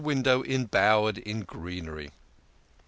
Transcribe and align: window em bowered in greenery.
window 0.01 0.41
em 0.41 0.65
bowered 0.65 1.19
in 1.19 1.41
greenery. 1.41 2.09